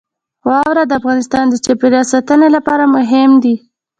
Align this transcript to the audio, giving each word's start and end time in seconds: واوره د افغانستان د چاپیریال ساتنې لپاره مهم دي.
واوره 0.47 0.83
د 0.87 0.91
افغانستان 0.99 1.45
د 1.49 1.55
چاپیریال 1.65 2.05
ساتنې 2.13 2.47
لپاره 2.55 2.83
مهم 2.95 3.31
دي. 3.43 3.55